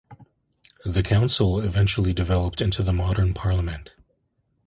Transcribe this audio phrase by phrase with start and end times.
[0.83, 3.91] The Council eventually developed into the modern Parliament.